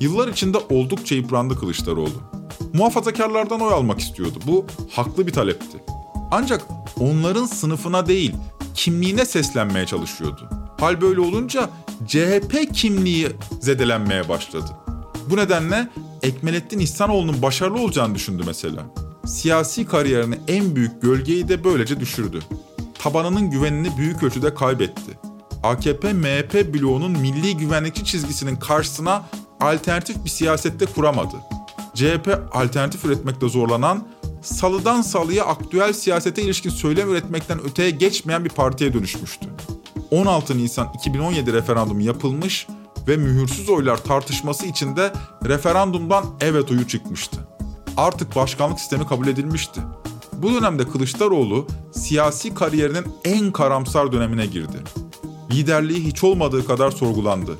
Yıllar 0.00 0.28
içinde 0.28 0.58
oldukça 0.58 1.14
yıprandı 1.14 1.60
Kılıçdaroğlu. 1.60 2.22
Muhafazakarlardan 2.72 3.60
oy 3.60 3.74
almak 3.74 4.00
istiyordu. 4.00 4.38
Bu 4.46 4.66
haklı 4.92 5.26
bir 5.26 5.32
talepti. 5.32 5.78
Ancak 6.30 6.62
onların 7.00 7.46
sınıfına 7.46 8.06
değil, 8.06 8.34
kimliğine 8.74 9.24
seslenmeye 9.24 9.86
çalışıyordu. 9.86 10.67
Hal 10.80 11.00
böyle 11.00 11.20
olunca 11.20 11.70
CHP 12.06 12.74
kimliği 12.74 13.28
zedelenmeye 13.60 14.28
başladı. 14.28 14.70
Bu 15.30 15.36
nedenle 15.36 15.88
Ekmelettin 16.22 16.78
İhsanoğlu'nun 16.78 17.42
başarılı 17.42 17.80
olacağını 17.80 18.14
düşündü 18.14 18.42
mesela. 18.46 18.86
Siyasi 19.26 19.86
kariyerine 19.86 20.38
en 20.48 20.76
büyük 20.76 21.02
gölgeyi 21.02 21.48
de 21.48 21.64
böylece 21.64 22.00
düşürdü. 22.00 22.40
Tabanının 22.98 23.50
güvenini 23.50 23.96
büyük 23.98 24.22
ölçüde 24.22 24.54
kaybetti. 24.54 25.18
AKP-MHP 25.62 26.74
bloğunun 26.74 27.10
milli 27.10 27.56
güvenlikçi 27.56 28.04
çizgisinin 28.04 28.56
karşısına 28.56 29.28
alternatif 29.60 30.24
bir 30.24 30.30
siyasette 30.30 30.86
kuramadı. 30.86 31.36
CHP 31.94 32.40
alternatif 32.52 33.04
üretmekte 33.04 33.48
zorlanan, 33.48 34.08
salıdan 34.42 35.02
salıya 35.02 35.44
aktüel 35.44 35.92
siyasete 35.92 36.42
ilişkin 36.42 36.70
söylem 36.70 37.10
üretmekten 37.10 37.60
öteye 37.64 37.90
geçmeyen 37.90 38.44
bir 38.44 38.50
partiye 38.50 38.92
dönüşmüştü. 38.92 39.46
16 40.10 40.58
Nisan 40.58 40.92
2017 40.94 41.52
referandumu 41.52 42.00
yapılmış 42.00 42.66
ve 43.08 43.16
mühürsüz 43.16 43.68
oylar 43.68 44.04
tartışması 44.04 44.66
içinde 44.66 45.12
referandumdan 45.44 46.24
evet 46.40 46.70
oyu 46.70 46.88
çıkmıştı. 46.88 47.48
Artık 47.96 48.36
başkanlık 48.36 48.80
sistemi 48.80 49.06
kabul 49.06 49.26
edilmişti. 49.26 49.80
Bu 50.32 50.54
dönemde 50.54 50.88
Kılıçdaroğlu 50.88 51.66
siyasi 51.92 52.54
kariyerinin 52.54 53.04
en 53.24 53.52
karamsar 53.52 54.12
dönemine 54.12 54.46
girdi. 54.46 54.76
Liderliği 55.52 56.04
hiç 56.04 56.24
olmadığı 56.24 56.66
kadar 56.66 56.90
sorgulandı. 56.90 57.58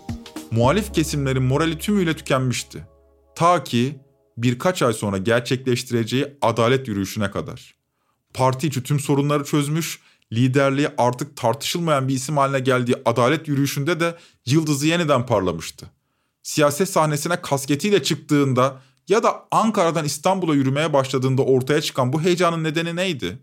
Muhalif 0.50 0.95
kesimlerin 0.95 1.43
morali 1.43 1.78
tümüyle 1.78 2.17
tükenmişti. 2.17 2.87
Ta 3.35 3.64
ki 3.64 4.00
birkaç 4.37 4.83
ay 4.83 4.93
sonra 4.93 5.19
gerçekleştireceği 5.19 6.26
adalet 6.43 6.88
yürüyüşüne 6.88 7.31
kadar. 7.31 7.75
Parti 8.35 8.67
içi 8.67 8.83
tüm 8.83 9.00
sorunları 9.00 9.45
çözmüş, 9.45 10.00
liderliği 10.33 10.89
artık 10.99 11.37
tartışılmayan 11.37 12.09
bir 12.09 12.15
isim 12.15 12.37
haline 12.37 12.61
geldiği 12.61 12.97
adalet 13.05 13.49
yürüyüşünde 13.49 14.01
de 14.01 14.15
yıldızı 14.47 14.87
yeniden 14.87 15.27
parlamıştı. 15.27 15.91
Siyaset 16.43 16.89
sahnesine 16.89 17.43
kasketiyle 17.43 18.03
çıktığında 18.03 18.81
ya 19.09 19.23
da 19.23 19.47
Ankara'dan 19.51 20.05
İstanbul'a 20.05 20.55
yürümeye 20.55 20.93
başladığında 20.93 21.43
ortaya 21.43 21.81
çıkan 21.81 22.13
bu 22.13 22.23
heyecanın 22.23 22.65
nedeni 22.65 22.97
neydi? 22.97 23.39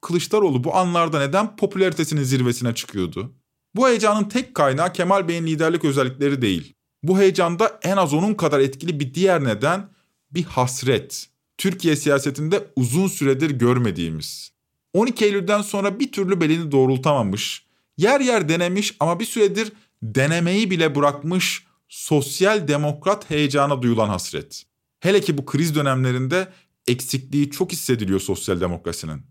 Kılıçdaroğlu 0.00 0.64
bu 0.64 0.76
anlarda 0.76 1.18
neden 1.18 1.56
popülaritesinin 1.56 2.22
zirvesine 2.22 2.74
çıkıyordu? 2.74 3.32
Bu 3.74 3.88
heyecanın 3.88 4.24
tek 4.24 4.54
kaynağı 4.54 4.92
Kemal 4.92 5.28
Bey'in 5.28 5.46
liderlik 5.46 5.84
özellikleri 5.84 6.42
değil. 6.42 6.74
Bu 7.02 7.18
heyecanda 7.18 7.80
en 7.82 7.96
az 7.96 8.14
onun 8.14 8.34
kadar 8.34 8.60
etkili 8.60 9.00
bir 9.00 9.14
diğer 9.14 9.44
neden 9.44 9.88
bir 10.30 10.44
hasret. 10.44 11.28
Türkiye 11.58 11.96
siyasetinde 11.96 12.66
uzun 12.76 13.08
süredir 13.08 13.50
görmediğimiz. 13.50 14.49
12 14.94 15.24
Eylül'den 15.24 15.62
sonra 15.62 16.00
bir 16.00 16.12
türlü 16.12 16.40
belini 16.40 16.72
doğrultamamış, 16.72 17.66
yer 17.96 18.20
yer 18.20 18.48
denemiş 18.48 18.96
ama 19.00 19.20
bir 19.20 19.24
süredir 19.24 19.72
denemeyi 20.02 20.70
bile 20.70 20.94
bırakmış 20.94 21.66
sosyal 21.88 22.68
demokrat 22.68 23.30
heyecana 23.30 23.82
duyulan 23.82 24.08
hasret. 24.08 24.64
Hele 25.00 25.20
ki 25.20 25.38
bu 25.38 25.46
kriz 25.46 25.74
dönemlerinde 25.74 26.48
eksikliği 26.86 27.50
çok 27.50 27.72
hissediliyor 27.72 28.20
sosyal 28.20 28.60
demokrasinin. 28.60 29.22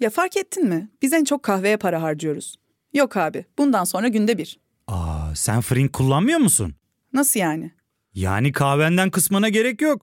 Ya 0.00 0.10
fark 0.10 0.36
ettin 0.36 0.68
mi? 0.68 0.90
Biz 1.02 1.12
en 1.12 1.24
çok 1.24 1.42
kahveye 1.42 1.76
para 1.76 2.02
harcıyoruz. 2.02 2.56
Yok 2.94 3.16
abi, 3.16 3.44
bundan 3.58 3.84
sonra 3.84 4.08
günde 4.08 4.38
bir. 4.38 4.58
Aa, 4.86 5.34
sen 5.34 5.60
Frink 5.60 5.92
kullanmıyor 5.92 6.38
musun? 6.38 6.74
Nasıl 7.12 7.40
yani? 7.40 7.72
Yani 8.14 8.52
kahvenden 8.52 9.10
kısmına 9.10 9.48
gerek 9.48 9.80
yok. 9.82 10.02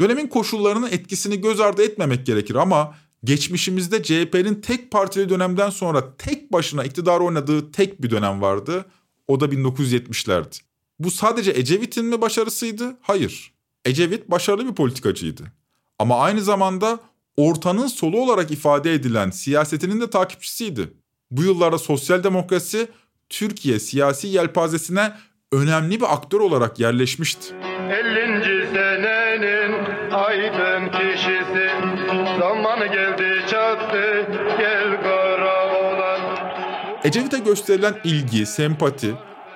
Dönemin 0.00 0.26
koşullarının 0.26 0.90
etkisini 0.90 1.40
göz 1.40 1.60
ardı 1.60 1.82
etmemek 1.82 2.26
gerekir 2.26 2.54
ama 2.54 2.94
geçmişimizde 3.24 4.02
CHP'nin 4.02 4.60
tek 4.60 4.90
partili 4.90 5.28
dönemden 5.28 5.70
sonra 5.70 6.16
tek 6.16 6.52
başına 6.52 6.84
iktidar 6.84 7.20
oynadığı 7.20 7.72
tek 7.72 8.02
bir 8.02 8.10
dönem 8.10 8.42
vardı. 8.42 8.84
O 9.28 9.40
da 9.40 9.44
1970'lerdi. 9.44 10.60
Bu 10.98 11.10
sadece 11.10 11.50
Ecevit'in 11.50 12.04
mi 12.04 12.20
başarısıydı? 12.20 12.96
Hayır. 13.00 13.54
Ecevit 13.84 14.30
başarılı 14.30 14.68
bir 14.68 14.74
politikacıydı. 14.74 15.42
Ama 15.98 16.20
aynı 16.20 16.40
zamanda 16.42 17.00
ortanın 17.36 17.86
solu 17.86 18.20
olarak 18.20 18.50
ifade 18.50 18.94
edilen 18.94 19.30
siyasetinin 19.30 20.00
de 20.00 20.10
takipçisiydi. 20.10 20.92
Bu 21.30 21.42
yıllarda 21.42 21.78
sosyal 21.78 22.24
demokrasi 22.24 22.88
Türkiye 23.28 23.80
siyasi 23.80 24.28
yelpazesine 24.28 25.12
önemli 25.52 26.00
bir 26.00 26.14
aktör 26.14 26.40
olarak 26.40 26.80
yerleşmişti. 26.80 27.54
Ecevit'e 37.04 37.38
gösterilen 37.38 38.00
ilgi, 38.04 38.46
sempati 38.46 39.14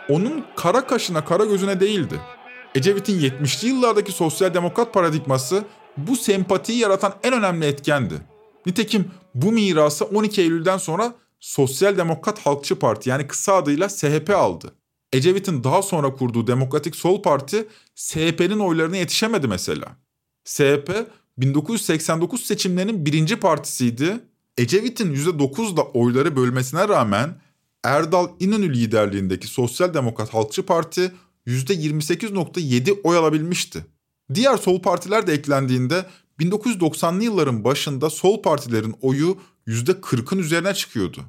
onun 0.09 0.45
kara 0.57 0.87
kaşına 0.87 1.25
kara 1.25 1.45
gözüne 1.45 1.81
değildi. 1.81 2.21
Ecevit'in 2.75 3.21
70'li 3.21 3.69
yıllardaki 3.69 4.13
sosyal 4.13 4.55
demokrat 4.55 4.95
paradigması 4.95 5.65
bu 5.97 6.17
sempatiyi 6.17 6.79
yaratan 6.79 7.15
en 7.23 7.33
önemli 7.33 7.67
etkendi. 7.67 8.15
Nitekim 8.67 9.11
bu 9.35 9.53
mirası 9.53 10.05
12 10.05 10.41
Eylül'den 10.41 10.79
sonra 10.79 11.15
Sosyal 11.41 11.97
Demokrat 11.97 12.39
Halkçı 12.39 12.79
Parti 12.79 13.11
yani 13.11 13.27
kısa 13.27 13.55
adıyla 13.55 13.89
SHP 13.89 14.31
aldı. 14.31 14.75
Ecevit'in 15.13 15.65
daha 15.65 15.83
sonra 15.83 16.15
kurduğu 16.15 16.47
Demokratik 16.47 16.97
Sol 16.97 17.23
Parti 17.23 17.69
SHP'nin 17.95 18.59
oylarına 18.59 18.97
yetişemedi 18.97 19.49
mesela. 19.49 19.97
SHP 20.45 21.07
1989 21.39 22.43
seçimlerinin 22.43 23.07
birinci 23.07 23.37
partisiydi. 23.37 24.21
Ecevit'in 24.59 25.15
%9'da 25.15 25.83
oyları 25.83 26.37
bölmesine 26.37 26.89
rağmen 26.89 27.41
Erdal 27.85 28.29
İnönü 28.41 28.75
liderliğindeki 28.75 29.47
Sosyal 29.47 29.95
Demokrat 29.95 30.35
Halkçı 30.35 30.67
Parti 30.67 31.13
%28.7 31.47 33.01
oy 33.03 33.17
alabilmişti. 33.17 33.87
Diğer 34.35 34.57
sol 34.57 34.83
partiler 34.83 35.27
de 35.27 35.33
eklendiğinde 35.33 36.07
1990'lı 36.41 37.25
yılların 37.25 37.65
başında 37.65 38.11
sol 38.11 38.43
partilerin 38.43 38.95
oyu 39.03 39.39
%40'ın 39.67 40.39
üzerine 40.39 40.75
çıkıyordu. 40.75 41.25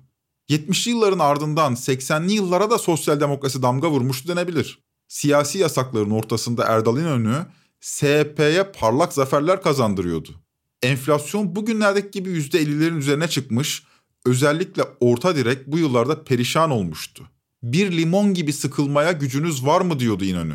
70'li 0.50 0.92
yılların 0.92 1.20
ardından 1.20 1.74
80'li 1.74 2.34
yıllara 2.34 2.70
da 2.70 2.78
sosyal 2.78 3.20
demokrasi 3.20 3.62
damga 3.62 3.90
vurmuştu 3.92 4.28
denebilir. 4.28 4.80
Siyasi 5.08 5.58
yasakların 5.58 6.12
ortasında 6.12 6.64
Erdal 6.64 6.98
İnönü 6.98 7.46
SHP'ye 7.82 8.64
parlak 8.64 9.14
zaferler 9.14 9.62
kazandırıyordu. 9.62 10.49
Enflasyon 10.84 11.56
bugünlerdeki 11.56 12.12
gibi 12.12 12.30
%50'lerin 12.30 12.98
üzerine 12.98 13.28
çıkmış, 13.28 13.84
özellikle 14.26 14.84
orta 15.00 15.36
direk 15.36 15.68
bu 15.68 15.78
yıllarda 15.78 16.24
perişan 16.24 16.72
olmuştu. 16.72 17.24
Bir 17.64 17.98
limon 17.98 18.34
gibi 18.34 18.54
sıkılmaya 18.54 19.12
gücünüz 19.12 19.66
var 19.66 19.82
mı 19.82 20.00
diyordu 20.00 20.24
İnönü. 20.24 20.54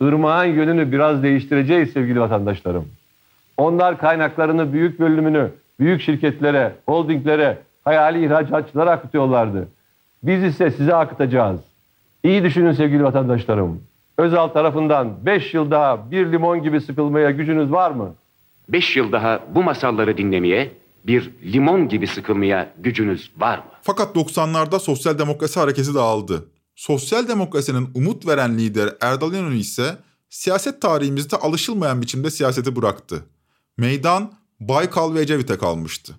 Irmağın 0.00 0.44
yönünü 0.44 0.92
biraz 0.92 1.22
değiştireceğiz 1.22 1.92
sevgili 1.92 2.20
vatandaşlarım. 2.20 2.88
Onlar 3.56 3.98
kaynaklarını 3.98 4.72
büyük 4.72 5.00
bölümünü 5.00 5.50
büyük 5.80 6.02
şirketlere, 6.02 6.76
holdinglere, 6.86 7.58
hayali 7.84 8.24
ihracatçılara 8.24 8.90
akıtıyorlardı. 8.90 9.68
Biz 10.22 10.44
ise 10.44 10.70
size 10.70 10.94
akıtacağız. 10.94 11.60
İyi 12.24 12.44
düşünün 12.44 12.72
sevgili 12.72 13.04
vatandaşlarım. 13.04 13.82
Özal 14.18 14.48
tarafından 14.48 15.26
5 15.26 15.54
yıl 15.54 15.70
daha 15.70 16.10
bir 16.10 16.32
limon 16.32 16.62
gibi 16.62 16.80
sıkılmaya 16.80 17.30
gücünüz 17.30 17.72
var 17.72 17.90
mı? 17.90 18.14
5 18.72 18.96
yıl 18.96 19.12
daha 19.12 19.46
bu 19.54 19.62
masalları 19.62 20.18
dinlemeye, 20.18 20.82
bir 21.06 21.30
limon 21.44 21.88
gibi 21.88 22.06
sıkılmaya 22.06 22.74
gücünüz 22.78 23.30
var 23.36 23.58
mı? 23.58 23.64
Fakat 23.82 24.16
90'larda 24.16 24.80
sosyal 24.80 25.18
demokrasi 25.18 25.60
hareketi 25.60 25.94
dağıldı. 25.94 26.48
Sosyal 26.76 27.28
demokrasinin 27.28 27.88
umut 27.94 28.26
veren 28.26 28.58
lider 28.58 28.94
Erdal 29.00 29.34
İnönü 29.34 29.56
ise 29.56 29.98
siyaset 30.28 30.82
tarihimizde 30.82 31.36
alışılmayan 31.36 32.02
biçimde 32.02 32.30
siyaseti 32.30 32.76
bıraktı. 32.76 33.24
Meydan 33.76 34.32
Baykal 34.60 35.14
ve 35.14 35.20
Ecevit'e 35.20 35.58
kalmıştı. 35.58 36.14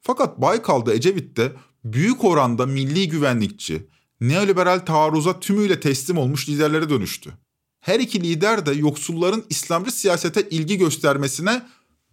Fakat 0.00 0.40
Baykal'da 0.40 0.94
Ecevit'te 0.94 1.52
büyük 1.84 2.24
oranda 2.24 2.66
milli 2.66 3.08
güvenlikçi, 3.08 3.86
neoliberal 4.20 4.78
taarruza 4.78 5.40
tümüyle 5.40 5.80
teslim 5.80 6.18
olmuş 6.18 6.48
liderlere 6.48 6.90
dönüştü. 6.90 7.30
Her 7.80 8.00
iki 8.00 8.22
lider 8.22 8.66
de 8.66 8.72
yoksulların 8.72 9.44
İslamcı 9.50 9.90
siyasete 9.90 10.48
ilgi 10.48 10.78
göstermesine 10.78 11.62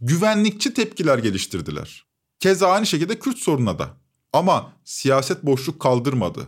güvenlikçi 0.02 0.74
tepkiler 0.74 1.18
geliştirdiler. 1.18 2.06
Keza 2.40 2.68
aynı 2.72 2.86
şekilde 2.86 3.20
Kürt 3.20 3.38
sorununa 3.38 3.80
da. 3.80 3.90
Ama 4.34 4.74
siyaset 4.84 5.44
boşluk 5.44 5.80
kaldırmadı. 5.80 6.48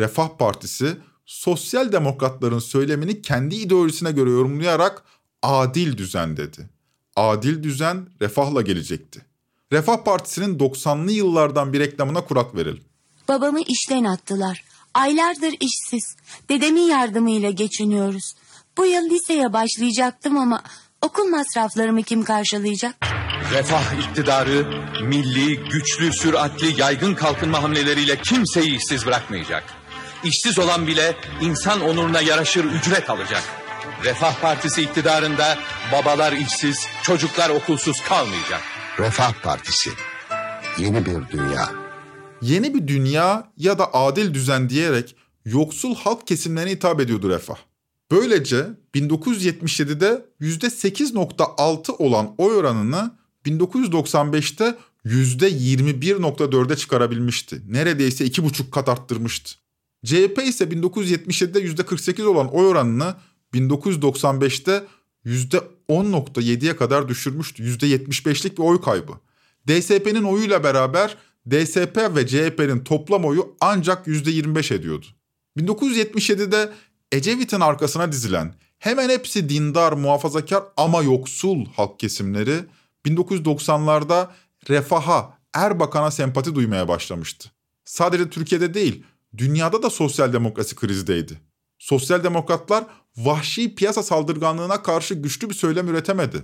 Refah 0.00 0.28
Partisi 0.38 0.96
sosyal 1.26 1.92
demokratların 1.92 2.58
söylemini 2.58 3.22
kendi 3.22 3.54
ideolojisine 3.54 4.12
göre 4.12 4.30
yorumlayarak 4.30 5.04
adil 5.42 5.96
düzen 5.96 6.36
dedi. 6.36 6.70
Adil 7.16 7.62
düzen 7.62 8.06
refahla 8.20 8.62
gelecekti. 8.62 9.26
Refah 9.72 10.04
Partisi'nin 10.04 10.58
90'lı 10.58 11.12
yıllardan 11.12 11.72
bir 11.72 11.80
reklamına 11.80 12.24
kurak 12.24 12.54
verelim. 12.54 12.84
Babamı 13.28 13.60
işten 13.60 14.04
attılar. 14.04 14.64
Aylardır 14.94 15.54
işsiz. 15.60 16.16
Dedemin 16.48 16.82
yardımıyla 16.82 17.50
geçiniyoruz. 17.50 18.34
Bu 18.78 18.86
yıl 18.86 19.10
liseye 19.10 19.52
başlayacaktım 19.52 20.36
ama 20.36 20.62
okul 21.02 21.24
masraflarımı 21.24 22.02
kim 22.02 22.24
karşılayacak? 22.24 22.94
Refah 23.52 24.08
iktidarı 24.08 24.66
milli, 25.04 25.56
güçlü, 25.56 26.12
süratli, 26.12 26.80
yaygın 26.80 27.14
kalkınma 27.14 27.62
hamleleriyle 27.62 28.16
kimseyi 28.16 28.76
işsiz 28.76 29.06
bırakmayacak. 29.06 29.64
İşsiz 30.24 30.58
olan 30.58 30.86
bile 30.86 31.16
insan 31.40 31.80
onuruna 31.80 32.20
yaraşır 32.20 32.64
ücret 32.64 33.10
alacak. 33.10 33.42
Refah 34.04 34.40
Partisi 34.40 34.82
iktidarında 34.82 35.58
babalar 35.92 36.32
işsiz, 36.32 36.86
çocuklar 37.02 37.50
okulsuz 37.50 38.00
kalmayacak. 38.00 38.60
Refah 38.98 39.32
Partisi. 39.42 39.90
Yeni 40.78 41.06
bir 41.06 41.28
dünya. 41.38 41.70
Yeni 42.42 42.74
bir 42.74 42.88
dünya 42.88 43.52
ya 43.56 43.78
da 43.78 43.94
adil 43.94 44.34
düzen 44.34 44.68
diyerek 44.68 45.16
yoksul 45.44 45.94
halk 45.94 46.26
kesimlerine 46.26 46.70
hitap 46.70 47.00
ediyordu 47.00 47.30
Refah. 47.30 47.56
Böylece 48.10 48.66
1977'de 48.94 50.26
%8.6 50.40 51.92
olan 51.92 52.34
oy 52.38 52.56
oranını 52.56 53.10
1995'te 53.46 54.78
%21.4'e 55.04 56.76
çıkarabilmişti. 56.76 57.62
Neredeyse 57.68 58.24
iki 58.24 58.44
buçuk 58.44 58.72
kat 58.72 58.88
arttırmıştı. 58.88 59.54
CHP 60.04 60.42
ise 60.44 60.64
1977'de 60.64 61.60
%48 61.60 62.22
olan 62.24 62.54
oy 62.54 62.66
oranını 62.66 63.14
1995'te 63.54 64.84
%10.7'ye 65.26 66.76
kadar 66.76 67.08
düşürmüştü. 67.08 67.62
%75'lik 67.62 68.58
bir 68.58 68.62
oy 68.62 68.80
kaybı. 68.80 69.12
DSP'nin 69.68 70.22
oyuyla 70.22 70.64
beraber 70.64 71.16
DSP 71.50 71.96
ve 72.16 72.26
CHP'nin 72.26 72.84
toplam 72.84 73.24
oyu 73.24 73.56
ancak 73.60 74.06
%25 74.06 74.74
ediyordu. 74.74 75.06
1977'de 75.58 76.72
Ecevit'in 77.12 77.60
arkasına 77.60 78.12
dizilen 78.12 78.54
hemen 78.80 79.08
hepsi 79.08 79.48
dindar, 79.48 79.92
muhafazakar 79.92 80.64
ama 80.76 81.02
yoksul 81.02 81.66
halk 81.76 82.00
kesimleri 82.00 82.56
1990'larda 83.06 84.28
refaha, 84.70 85.38
Erbakan'a 85.54 86.10
sempati 86.10 86.54
duymaya 86.54 86.88
başlamıştı. 86.88 87.50
Sadece 87.84 88.30
Türkiye'de 88.30 88.74
değil, 88.74 89.04
dünyada 89.36 89.82
da 89.82 89.90
sosyal 89.90 90.32
demokrasi 90.32 90.76
krizdeydi. 90.76 91.40
Sosyal 91.78 92.24
demokratlar 92.24 92.84
vahşi 93.16 93.74
piyasa 93.74 94.02
saldırganlığına 94.02 94.82
karşı 94.82 95.14
güçlü 95.14 95.50
bir 95.50 95.54
söylem 95.54 95.88
üretemedi. 95.88 96.42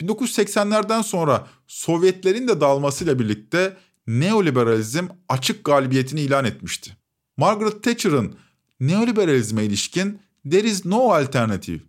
1980'lerden 0.00 1.02
sonra 1.02 1.46
Sovyetlerin 1.66 2.48
de 2.48 2.60
dağılmasıyla 2.60 3.18
birlikte 3.18 3.76
neoliberalizm 4.06 5.06
açık 5.28 5.64
galibiyetini 5.64 6.20
ilan 6.20 6.44
etmişti. 6.44 6.96
Margaret 7.36 7.82
Thatcher'ın 7.82 8.36
neoliberalizme 8.80 9.64
ilişkin 9.64 10.20
there 10.50 10.68
is 10.68 10.84
no 10.84 11.12
alternative, 11.12 11.80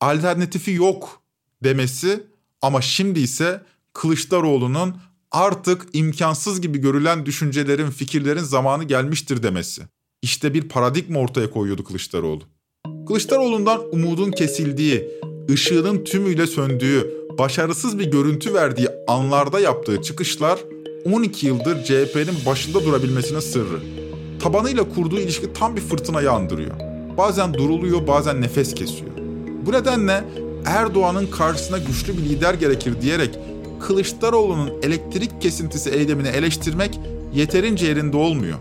alternatifi 0.00 0.72
yok 0.72 1.22
demesi 1.64 2.26
ama 2.62 2.80
şimdi 2.80 3.20
ise 3.20 3.62
Kılıçdaroğlu'nun 3.92 4.96
artık 5.30 5.86
imkansız 5.92 6.60
gibi 6.60 6.78
görülen 6.78 7.26
düşüncelerin, 7.26 7.90
fikirlerin 7.90 8.42
zamanı 8.42 8.84
gelmiştir 8.84 9.42
demesi. 9.42 9.82
İşte 10.22 10.54
bir 10.54 10.68
paradigma 10.68 11.20
ortaya 11.20 11.50
koyuyordu 11.50 11.84
Kılıçdaroğlu. 11.84 12.42
Kılıçdaroğlu'ndan 13.06 13.94
umudun 13.94 14.30
kesildiği, 14.30 15.08
ışığının 15.50 16.04
tümüyle 16.04 16.46
söndüğü, 16.46 17.10
başarısız 17.38 17.98
bir 17.98 18.10
görüntü 18.10 18.54
verdiği 18.54 18.88
anlarda 19.08 19.60
yaptığı 19.60 20.02
çıkışlar 20.02 20.58
12 21.04 21.46
yıldır 21.46 21.84
CHP'nin 21.84 22.46
başında 22.46 22.84
durabilmesinin 22.84 23.40
sırrı. 23.40 23.80
Tabanıyla 24.40 24.88
kurduğu 24.88 25.20
ilişki 25.20 25.52
tam 25.52 25.76
bir 25.76 25.80
fırtınayı 25.80 26.30
andırıyor. 26.30 26.91
Bazen 27.16 27.54
duruluyor, 27.54 28.06
bazen 28.06 28.40
nefes 28.40 28.74
kesiyor. 28.74 29.10
Bu 29.66 29.72
nedenle 29.72 30.24
Erdoğan'ın 30.66 31.26
karşısına 31.26 31.78
güçlü 31.78 32.12
bir 32.18 32.22
lider 32.22 32.54
gerekir 32.54 33.00
diyerek 33.02 33.38
Kılıçdaroğlu'nun 33.80 34.70
elektrik 34.82 35.40
kesintisi 35.40 35.90
eylemini 35.90 36.28
eleştirmek 36.28 37.00
yeterince 37.34 37.86
yerinde 37.86 38.16
olmuyor. 38.16 38.58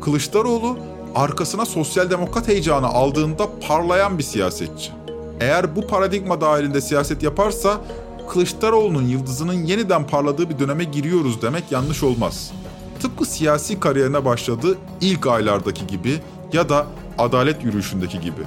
Kılıçdaroğlu 0.00 0.78
arkasına 1.14 1.66
sosyal 1.66 2.10
demokrat 2.10 2.48
heyecanı 2.48 2.86
aldığında 2.86 3.48
parlayan 3.68 4.18
bir 4.18 4.22
siyasetçi. 4.22 4.90
Eğer 5.40 5.76
bu 5.76 5.86
paradigma 5.86 6.40
dahilinde 6.40 6.80
siyaset 6.80 7.22
yaparsa 7.22 7.80
Kılıçdaroğlu'nun 8.28 9.08
yıldızının 9.08 9.52
yeniden 9.52 10.06
parladığı 10.06 10.50
bir 10.50 10.58
döneme 10.58 10.84
giriyoruz 10.84 11.42
demek 11.42 11.64
yanlış 11.72 12.02
olmaz. 12.02 12.52
tıpkı 13.00 13.24
siyasi 13.24 13.80
kariyerine 13.80 14.24
başladığı 14.24 14.78
ilk 15.00 15.26
aylardaki 15.26 15.86
gibi 15.86 16.18
ya 16.52 16.68
da 16.68 16.86
adalet 17.18 17.64
yürüyüşündeki 17.64 18.20
gibi. 18.20 18.42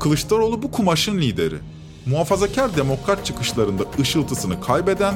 Kılıçdaroğlu 0.00 0.62
bu 0.62 0.70
kumaşın 0.70 1.18
lideri. 1.18 1.56
Muhafazakar 2.06 2.76
demokrat 2.76 3.24
çıkışlarında 3.24 3.82
ışıltısını 4.00 4.60
kaybeden, 4.60 5.14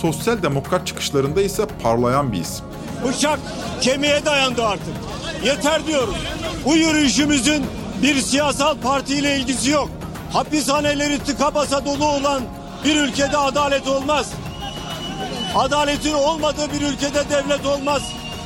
sosyal 0.00 0.42
demokrat 0.42 0.86
çıkışlarında 0.86 1.42
ise 1.42 1.66
parlayan 1.82 2.32
bir 2.32 2.40
isim. 2.40 2.64
Bıçak 3.08 3.40
kemiğe 3.80 4.24
dayandı 4.24 4.64
artık. 4.64 4.94
Yeter 5.44 5.86
diyoruz. 5.86 6.14
Bu 6.64 6.76
yürüyüşümüzün 6.76 7.64
bir 8.02 8.14
siyasal 8.14 8.76
partiyle 8.78 9.36
ilgisi 9.36 9.70
yok. 9.70 9.90
Hapishaneleri 10.32 11.18
tıka 11.18 11.54
basa 11.54 11.84
dolu 11.84 12.06
olan 12.06 12.42
bir 12.84 12.96
ülkede 12.96 13.36
adalet 13.36 13.88
olmaz. 13.88 14.32
Adaletin 15.54 16.14
olmadığı 16.14 16.72
bir 16.72 16.80
ülkede 16.80 17.24
devlet 17.30 17.66
olmaz. 17.66 18.02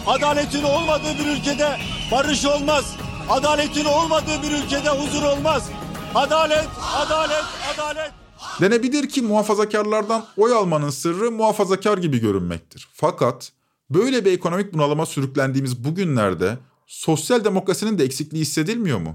Adaletin 0.07 0.62
olmadığı 0.62 1.18
bir 1.18 1.27
ülkede 1.27 1.77
barış 2.12 2.44
olmaz. 2.44 2.85
Adaletin 3.29 3.85
olmadığı 3.85 4.43
bir 4.43 4.64
ülkede 4.64 4.91
huzur 4.91 5.23
olmaz. 5.23 5.71
Adalet, 6.14 6.69
adalet, 6.97 7.45
adalet. 7.75 8.12
Denebilir 8.61 9.09
ki 9.09 9.23
muhafazakarlardan 9.23 10.27
oy 10.37 10.55
almanın 10.55 10.91
sırrı 10.91 11.31
muhafazakar 11.31 11.99
gibi 11.99 12.19
görünmektir. 12.21 12.88
Fakat 12.93 13.53
böyle 13.91 14.25
bir 14.25 14.33
ekonomik 14.33 14.75
bunalıma 14.75 15.07
sürüklendiğimiz 15.07 15.85
bu 15.85 15.95
günlerde 15.95 16.59
sosyal 16.87 17.45
demokrasinin 17.45 17.99
de 17.99 18.05
eksikliği 18.05 18.43
hissedilmiyor 18.43 18.99
mu? 18.99 19.14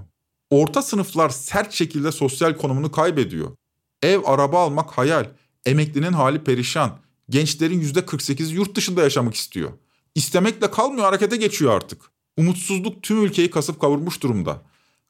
Orta 0.50 0.82
sınıflar 0.82 1.30
sert 1.30 1.72
şekilde 1.72 2.12
sosyal 2.12 2.56
konumunu 2.56 2.92
kaybediyor. 2.92 3.50
Ev, 4.02 4.20
araba 4.24 4.64
almak 4.64 4.90
hayal. 4.90 5.26
Emeklinin 5.66 6.12
hali 6.12 6.44
perişan. 6.44 6.98
Gençlerin 7.30 7.80
%48'i 7.82 8.54
yurt 8.54 8.74
dışında 8.74 9.02
yaşamak 9.02 9.34
istiyor. 9.34 9.70
İstemekle 10.14 10.70
kalmıyor 10.70 11.04
harekete 11.04 11.36
geçiyor 11.36 11.72
artık. 11.76 12.13
Umutsuzluk 12.36 13.02
tüm 13.02 13.24
ülkeyi 13.24 13.50
kasıp 13.50 13.80
kavurmuş 13.80 14.22
durumda. 14.22 14.62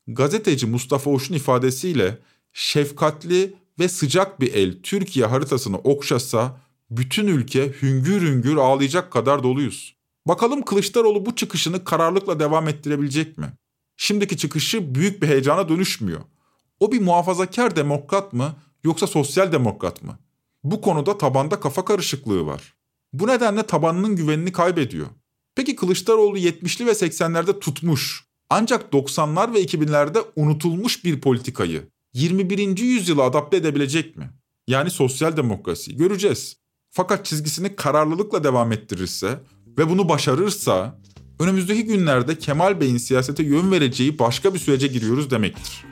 Gazeteci 0.06 0.66
Mustafa 0.66 1.10
Oş'un 1.10 1.34
ifadesiyle 1.34 2.18
şefkatli 2.52 3.54
ve 3.78 3.88
sıcak 3.88 4.40
bir 4.40 4.54
el 4.54 4.82
Türkiye 4.82 5.26
haritasını 5.26 5.78
okşasa 5.78 6.60
bütün 6.90 7.26
ülke 7.26 7.72
hüngür 7.82 8.22
hüngür 8.22 8.56
ağlayacak 8.56 9.12
kadar 9.12 9.42
doluyuz. 9.42 9.96
Bakalım 10.26 10.62
Kılıçdaroğlu 10.62 11.26
bu 11.26 11.36
çıkışını 11.36 11.84
kararlılıkla 11.84 12.40
devam 12.40 12.68
ettirebilecek 12.68 13.38
mi? 13.38 13.52
Şimdiki 13.96 14.36
çıkışı 14.36 14.94
büyük 14.94 15.22
bir 15.22 15.28
heyecana 15.28 15.68
dönüşmüyor. 15.68 16.20
O 16.80 16.92
bir 16.92 17.00
muhafazakar 17.00 17.76
demokrat 17.76 18.32
mı 18.32 18.54
yoksa 18.84 19.06
sosyal 19.06 19.52
demokrat 19.52 20.02
mı? 20.02 20.18
Bu 20.64 20.80
konuda 20.80 21.18
tabanda 21.18 21.60
kafa 21.60 21.84
karışıklığı 21.84 22.46
var. 22.46 22.74
Bu 23.12 23.26
nedenle 23.26 23.62
tabanının 23.62 24.16
güvenini 24.16 24.52
kaybediyor. 24.52 25.06
Peki 25.54 25.76
Kılıçdaroğlu 25.76 26.38
70'li 26.38 26.86
ve 26.86 26.90
80'lerde 26.90 27.58
tutmuş 27.58 28.24
ancak 28.50 28.92
90'lar 28.92 29.54
ve 29.54 29.64
2000'lerde 29.64 30.24
unutulmuş 30.36 31.04
bir 31.04 31.20
politikayı 31.20 31.88
21. 32.14 32.78
yüzyıla 32.78 33.22
adapte 33.22 33.56
edebilecek 33.56 34.16
mi? 34.16 34.30
Yani 34.68 34.90
sosyal 34.90 35.36
demokrasi 35.36 35.96
göreceğiz. 35.96 36.56
Fakat 36.90 37.24
çizgisini 37.24 37.76
kararlılıkla 37.76 38.44
devam 38.44 38.72
ettirirse 38.72 39.40
ve 39.78 39.88
bunu 39.88 40.08
başarırsa 40.08 41.00
önümüzdeki 41.40 41.84
günlerde 41.84 42.38
Kemal 42.38 42.80
Bey'in 42.80 42.96
siyasete 42.96 43.42
yön 43.42 43.70
vereceği 43.70 44.18
başka 44.18 44.54
bir 44.54 44.58
sürece 44.58 44.86
giriyoruz 44.86 45.30
demektir. 45.30 45.84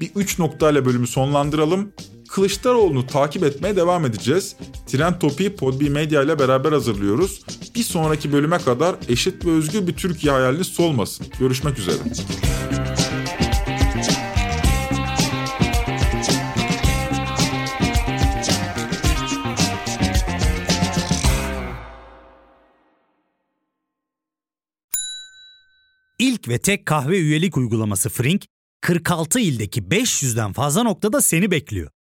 Bir 0.00 0.10
üç 0.16 0.38
noktayla 0.38 0.86
bölümü 0.86 1.06
sonlandıralım. 1.06 1.92
Kılıçdaroğlu'nu 2.30 3.06
takip 3.06 3.44
etmeye 3.44 3.76
devam 3.76 4.04
edeceğiz. 4.04 4.56
Trend 4.86 5.14
Topi'yi 5.20 5.56
Podbi 5.56 5.90
Medya 5.90 6.22
ile 6.22 6.38
beraber 6.38 6.72
hazırlıyoruz. 6.72 7.44
Bir 7.74 7.82
sonraki 7.82 8.32
bölüme 8.32 8.58
kadar 8.58 8.96
eşit 9.08 9.46
ve 9.46 9.50
özgür 9.50 9.86
bir 9.86 9.92
Türkiye 9.96 10.32
hayaliniz 10.32 10.66
solmasın. 10.66 11.26
Görüşmek 11.38 11.78
üzere. 11.78 11.96
İlk 26.18 26.48
ve 26.48 26.58
tek 26.58 26.86
kahve 26.86 27.18
üyelik 27.18 27.56
uygulaması 27.56 28.08
Frink, 28.08 28.44
46 28.80 29.40
ildeki 29.40 29.82
500'den 29.82 30.52
fazla 30.52 30.82
noktada 30.82 31.20
seni 31.20 31.50
bekliyor. 31.50 31.90